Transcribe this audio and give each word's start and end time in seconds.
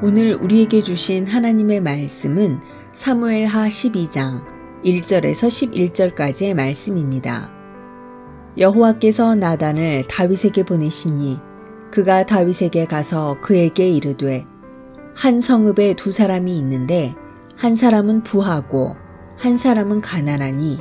오늘 0.00 0.34
우리에게 0.34 0.80
주신 0.80 1.26
하나님의 1.26 1.80
말씀은 1.80 2.60
사무엘하 2.92 3.66
12장 3.66 4.44
1절에서 4.84 5.48
11절까지의 6.14 6.54
말씀입니다. 6.54 7.50
여호와께서 8.56 9.34
나단을 9.34 10.04
다윗에게 10.04 10.62
보내시니 10.62 11.40
그가 11.90 12.24
다윗에게 12.24 12.86
가서 12.86 13.38
그에게 13.40 13.90
이르되 13.90 14.46
한 15.16 15.40
성읍에 15.40 15.94
두 15.94 16.12
사람이 16.12 16.56
있는데 16.58 17.16
한 17.56 17.74
사람은 17.74 18.22
부하고 18.22 18.94
한 19.36 19.56
사람은 19.56 20.00
가난하니 20.00 20.78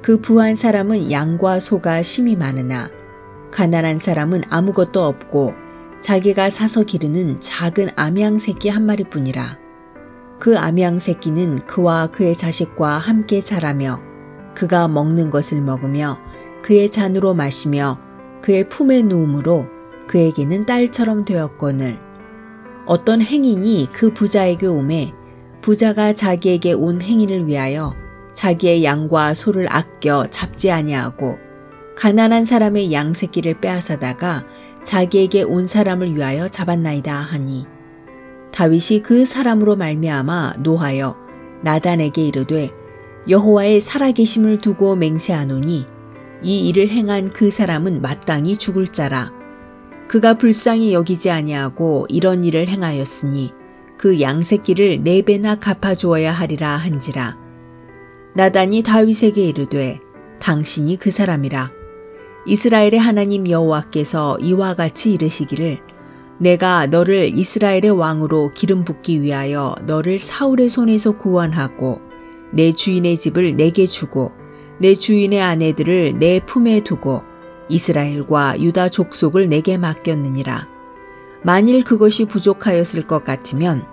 그 0.00 0.18
부한 0.22 0.54
사람은 0.54 1.12
양과 1.12 1.60
소가 1.60 2.00
심이 2.00 2.36
많으나 2.36 2.88
가난한 3.50 3.98
사람은 3.98 4.44
아무것도 4.48 5.04
없고 5.04 5.65
자기가 6.06 6.50
사서 6.50 6.84
기르는 6.84 7.40
작은 7.40 7.88
암양 7.96 8.36
새끼 8.36 8.68
한 8.68 8.86
마리뿐이라. 8.86 9.58
그 10.38 10.56
암양 10.56 10.98
새끼는 10.98 11.66
그와 11.66 12.12
그의 12.12 12.36
자식과 12.36 12.98
함께 12.98 13.40
자라며 13.40 14.00
그가 14.54 14.86
먹는 14.86 15.30
것을 15.30 15.60
먹으며 15.62 16.16
그의 16.62 16.90
잔으로 16.90 17.34
마시며 17.34 17.98
그의 18.40 18.68
품에 18.68 19.02
누움으로 19.02 19.66
그에게는 20.06 20.64
딸처럼 20.64 21.24
되었거늘 21.24 21.98
어떤 22.86 23.20
행인이 23.20 23.88
그 23.92 24.14
부자에게 24.14 24.68
오매 24.68 25.12
부자가 25.60 26.12
자기에게 26.12 26.74
온 26.74 27.02
행인을 27.02 27.48
위하여 27.48 27.96
자기의 28.32 28.84
양과 28.84 29.34
소를 29.34 29.66
아껴 29.72 30.24
잡지 30.30 30.70
아니하고 30.70 31.36
가난한 31.96 32.44
사람의 32.44 32.92
양 32.92 33.12
새끼를 33.12 33.60
빼앗아다가 33.60 34.44
자기에게 34.86 35.42
온 35.42 35.66
사람을 35.66 36.14
위하여 36.14 36.48
잡았나이다 36.48 37.12
하니 37.12 37.66
다윗이 38.52 39.02
그 39.02 39.24
사람으로 39.24 39.76
말미암아 39.76 40.54
노하여 40.60 41.16
나단에게 41.62 42.28
이르되 42.28 42.70
여호와의 43.28 43.80
살아계심을 43.80 44.60
두고 44.60 44.94
맹세하노니 44.94 45.86
이 46.42 46.68
일을 46.68 46.88
행한 46.88 47.30
그 47.30 47.50
사람은 47.50 48.00
마땅히 48.00 48.56
죽을 48.56 48.88
자라. 48.92 49.32
그가 50.06 50.34
불쌍히 50.34 50.94
여기지 50.94 51.30
아니하고 51.30 52.06
이런 52.08 52.44
일을 52.44 52.68
행하였으니 52.68 53.52
그 53.98 54.20
양새끼를 54.20 55.02
네 55.02 55.22
배나 55.22 55.56
갚아 55.56 55.96
주어야 55.96 56.32
하리라 56.32 56.76
한지라. 56.76 57.36
나단이 58.34 58.82
다윗에게 58.82 59.42
이르되 59.42 59.98
당신이 60.38 60.98
그 60.98 61.10
사람이라 61.10 61.75
이스라엘의 62.48 62.98
하나님 62.98 63.50
여호와께서 63.50 64.38
이와 64.38 64.74
같이 64.74 65.12
이르시기를 65.12 65.80
내가 66.38 66.86
너를 66.86 67.36
이스라엘의 67.36 67.90
왕으로 67.90 68.52
기름 68.54 68.84
붓기 68.84 69.20
위하여 69.20 69.74
너를 69.84 70.20
사울의 70.20 70.68
손에서 70.68 71.16
구원하고 71.16 72.00
내 72.52 72.72
주인의 72.72 73.16
집을 73.16 73.56
내게 73.56 73.86
주고 73.86 74.30
내 74.78 74.94
주인의 74.94 75.42
아내들을 75.42 76.20
내 76.20 76.38
품에 76.38 76.84
두고 76.84 77.22
이스라엘과 77.68 78.60
유다 78.60 78.90
족속을 78.90 79.48
내게 79.48 79.76
맡겼느니라. 79.76 80.68
만일 81.42 81.82
그것이 81.82 82.26
부족하였을 82.26 83.08
것 83.08 83.24
같으면 83.24 83.84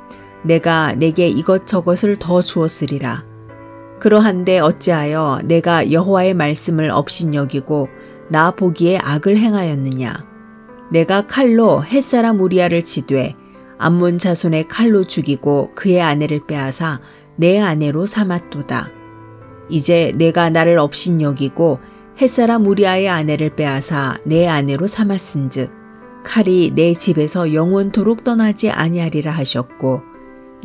내가 0.44 0.94
내게 0.94 1.28
이것저것을 1.28 2.18
더 2.20 2.44
주었으리라. 2.44 3.26
그러한데 4.00 4.60
어찌하여 4.60 5.40
내가 5.46 5.92
여호와의 5.92 6.34
말씀을 6.34 6.92
업신여기고 6.92 7.88
나 8.34 8.50
보기에 8.50 8.98
악을 8.98 9.38
행하였느냐? 9.38 10.26
내가 10.92 11.28
칼로 11.28 11.84
햇사람 11.84 12.40
우리아를 12.42 12.84
치되 12.84 13.36
암몬 13.78 14.18
자손의 14.18 14.70
칼로 14.70 15.04
죽이고 15.04 15.76
그의 15.76 16.02
아내를 16.02 16.48
빼앗아 16.48 17.00
내 17.36 17.60
아내로 17.60 18.08
삼았도다. 18.08 18.90
이제 19.70 20.14
내가 20.16 20.50
나를 20.50 20.80
업신 20.80 21.22
여기고 21.22 21.78
햇사람 22.20 22.66
우리아의 22.66 23.08
아내를 23.08 23.56
빼앗아 23.56 24.18
내 24.24 24.48
아내로 24.48 24.88
삼았은즉 24.88 25.70
칼이 26.24 26.72
내 26.74 26.96
집에서 26.96 27.54
영원토록 27.54 28.24
떠나지 28.24 28.72
아니하리라 28.72 29.32
하셨고 29.32 30.02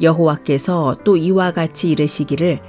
여호와께서 0.01 1.01
또 1.05 1.19
이와 1.19 1.53
같이 1.53 1.91
이르시기를 1.91 2.61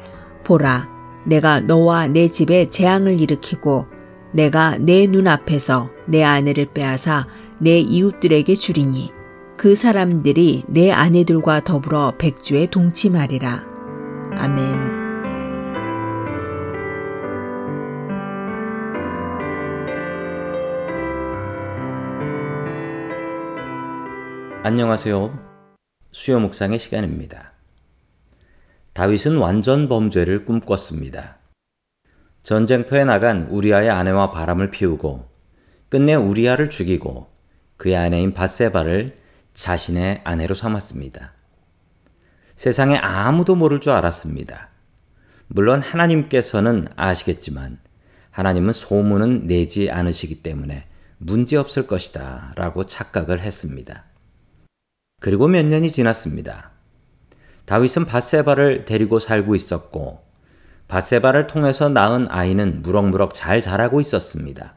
보라 0.44 0.90
내가 1.25 1.62
너와 1.62 2.07
내 2.07 2.28
집에 2.28 2.68
재앙을 2.68 3.22
일으키고 3.22 3.98
내가 4.31 4.78
내 4.78 5.07
눈앞에서 5.07 5.90
내 6.07 6.23
아내를 6.23 6.67
빼앗아 6.73 7.28
내 7.57 7.79
이웃들에게 7.79 8.53
주리니 8.56 9.12
그 9.57 9.75
사람들이 9.75 10.63
내 10.67 10.91
아내들과 10.91 11.62
더불어 11.66 12.13
백주에 12.17 12.67
동침하리라. 12.67 13.66
아멘. 14.38 15.00
안녕하세요. 24.63 25.38
수요 26.11 26.40
묵상의 26.40 26.79
시간입니다. 26.79 27.53
다윗은 28.94 29.38
완전 29.38 29.90
범죄를 29.90 30.46
꿈꿨습니다. 30.46 31.38
전쟁터에 32.44 33.03
나간 33.03 33.44
우리아의 33.44 33.89
아내와 33.89 34.31
바람을 34.31 34.72
피우고 34.72 35.29
끝내 35.89 36.16
우리아를 36.16 36.69
죽이고 36.69 37.29
그의 37.77 37.95
아내인 37.95 38.33
바세바를 38.33 39.17
자신의 39.53 40.22
아내로 40.23 40.53
삼았습니다. 40.55 41.33
세상에 42.55 42.97
아무도 42.97 43.55
모를 43.55 43.79
줄 43.79 43.94
알았습니다. 43.94 44.69
물론 45.47 45.81
하나님께서는 45.81 46.88
아시겠지만 46.95 47.79
하나님은 48.31 48.73
소문은 48.73 49.47
내지 49.47 49.89
않으시기 49.89 50.44
때문에 50.44 50.85
문제 51.17 51.57
없을 51.57 51.88
것이다 51.88 52.53
라고 52.55 52.85
착각을 52.85 53.41
했습니다. 53.41 54.05
그리고 55.19 55.47
몇 55.47 55.66
년이 55.66 55.91
지났습니다. 55.91 56.72
다윗은 57.66 58.05
바세바를 58.05 58.85
데리고 58.85 59.19
살고 59.19 59.55
있었고 59.55 60.28
바세바를 60.89 61.45
통해서 61.45 61.88
낳은 61.88 62.27
아이는 62.29 62.81
무럭무럭 62.81 63.35
잘 63.35 63.61
자라고 63.61 64.01
있었습니다. 64.01 64.73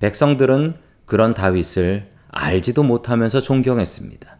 백성들은 0.00 0.74
그런 1.06 1.32
다윗을 1.32 2.10
알지도 2.28 2.82
못하면서 2.82 3.40
존경했습니다. 3.40 4.36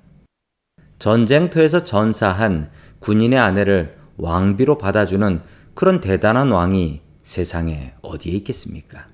전쟁터에서 0.99 1.85
전사한 1.85 2.71
군인의 2.99 3.39
아내를 3.39 3.97
왕비로 4.17 4.77
받아주는 4.79 5.41
그런 5.75 6.01
대단한 6.01 6.51
왕이 6.51 7.01
세상에 7.23 7.95
어디에 8.03 8.35
있겠습니까? 8.35 9.07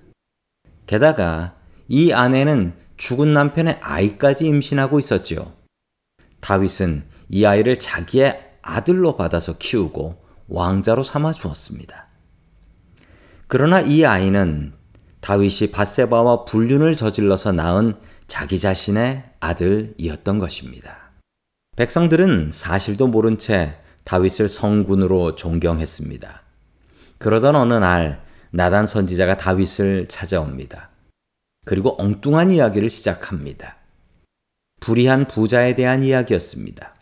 게다가 0.86 1.54
이 1.86 2.12
아내는 2.12 2.72
죽은 2.96 3.34
남편의 3.34 3.78
아이까지 3.82 4.46
임신하고 4.46 4.98
있었지요. 4.98 5.52
다윗은 6.40 7.04
이 7.28 7.44
아이를 7.44 7.78
자기의 7.78 8.52
아들로 8.62 9.16
받아서 9.16 9.58
키우고 9.58 10.21
왕자로 10.48 11.02
삼아 11.02 11.32
주었습니다. 11.32 12.06
그러나 13.46 13.80
이 13.80 14.04
아이는 14.04 14.72
다윗이 15.20 15.70
바세바와 15.72 16.44
불륜을 16.44 16.96
저질러서 16.96 17.52
낳은 17.52 17.94
자기 18.26 18.58
자신의 18.58 19.24
아들이었던 19.40 20.38
것입니다. 20.38 21.10
백성들은 21.76 22.50
사실도 22.52 23.06
모른 23.06 23.38
채 23.38 23.76
다윗을 24.04 24.48
성군으로 24.48 25.36
존경했습니다. 25.36 26.42
그러던 27.18 27.54
어느 27.54 27.74
날 27.74 28.24
나단 28.50 28.86
선지자가 28.86 29.36
다윗을 29.36 30.06
찾아옵니다. 30.08 30.90
그리고 31.64 31.94
엉뚱한 32.02 32.50
이야기를 32.50 32.90
시작합니다. 32.90 33.76
불의한 34.80 35.28
부자에 35.28 35.74
대한 35.76 36.02
이야기였습니다. 36.02 36.94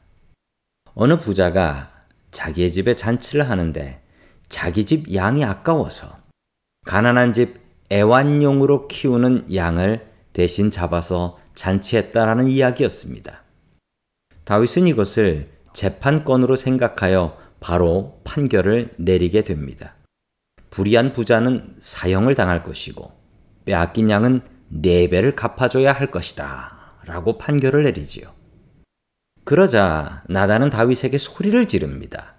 어느 0.95 1.17
부자가 1.17 1.91
자기의 2.31 2.73
집에 2.73 2.95
잔치를 2.97 3.49
하는데 3.49 4.01
자기 4.49 4.85
집 4.85 5.15
양이 5.15 5.45
아까워서 5.45 6.09
가난한 6.87 7.33
집 7.33 7.61
애완용으로 7.93 8.89
키우는 8.89 9.55
양을 9.55 10.09
대신 10.33 10.71
잡아서 10.71 11.39
잔치했다라는 11.55 12.49
이야기였습니다. 12.49 13.43
다윗은 14.45 14.87
이것을 14.87 15.51
재판권으로 15.73 16.57
생각하여 16.57 17.37
바로 17.61 18.21
판결을 18.25 18.95
내리게 18.97 19.43
됩니다. 19.43 19.95
불의한 20.71 21.13
부자는 21.13 21.77
사형을 21.79 22.35
당할 22.35 22.63
것이고 22.63 23.13
빼앗긴 23.65 24.09
양은 24.09 24.43
네 24.69 25.09
배를 25.09 25.35
갚아줘야 25.35 25.93
할 25.93 26.11
것이다. 26.11 26.97
라고 27.05 27.39
판결을 27.39 27.83
내리지요. 27.83 28.40
그러자 29.45 30.23
나단은 30.29 30.71
다윗에게 30.71 31.19
소리를 31.19 31.67
지릅니다. 31.67 32.35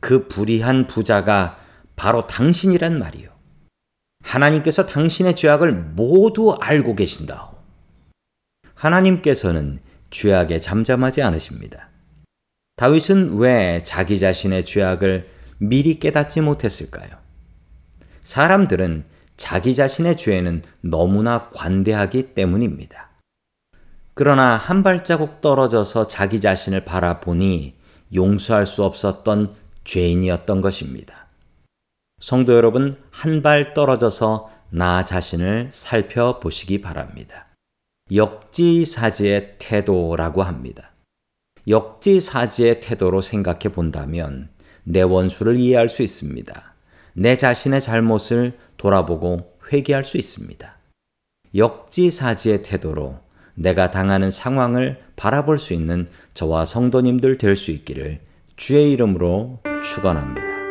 그 0.00 0.26
불의한 0.28 0.86
부자가 0.86 1.58
바로 1.94 2.26
당신이란 2.26 2.98
말이요. 2.98 3.30
하나님께서 4.22 4.86
당신의 4.86 5.36
죄악을 5.36 5.72
모두 5.72 6.56
알고 6.60 6.96
계신다오. 6.96 7.52
하나님께서는 8.74 9.80
죄악에 10.10 10.60
잠잠하지 10.60 11.22
않으십니다. 11.22 11.88
다윗은 12.76 13.36
왜 13.36 13.80
자기 13.84 14.18
자신의 14.18 14.64
죄악을 14.64 15.28
미리 15.58 16.00
깨닫지 16.00 16.40
못했을까요? 16.40 17.10
사람들은 18.22 19.04
자기 19.36 19.74
자신의 19.74 20.16
죄에는 20.16 20.62
너무나 20.80 21.48
관대하기 21.50 22.34
때문입니다. 22.34 23.11
그러나 24.22 24.56
한 24.56 24.84
발자국 24.84 25.40
떨어져서 25.40 26.06
자기 26.06 26.40
자신을 26.40 26.84
바라보니 26.84 27.74
용서할 28.14 28.66
수 28.66 28.84
없었던 28.84 29.52
죄인이었던 29.82 30.60
것입니다. 30.60 31.26
성도 32.20 32.54
여러분, 32.54 33.02
한 33.10 33.42
발 33.42 33.74
떨어져서 33.74 34.48
나 34.70 35.04
자신을 35.04 35.70
살펴보시기 35.72 36.80
바랍니다. 36.82 37.48
역지사지의 38.12 39.56
태도라고 39.58 40.44
합니다. 40.44 40.92
역지사지의 41.66 42.80
태도로 42.80 43.22
생각해 43.22 43.72
본다면 43.72 44.50
내 44.84 45.02
원수를 45.02 45.56
이해할 45.56 45.88
수 45.88 46.04
있습니다. 46.04 46.74
내 47.14 47.34
자신의 47.34 47.80
잘못을 47.80 48.56
돌아보고 48.76 49.58
회개할 49.72 50.04
수 50.04 50.16
있습니다. 50.16 50.76
역지사지의 51.56 52.62
태도로 52.62 53.31
내가 53.54 53.90
당하는 53.90 54.30
상황을 54.30 54.98
바라볼 55.16 55.58
수 55.58 55.74
있는 55.74 56.08
저와 56.34 56.64
성도님들 56.64 57.38
될 57.38 57.56
수 57.56 57.70
있기를 57.70 58.20
주의 58.56 58.92
이름으로 58.92 59.60
축원합니다. 59.82 60.61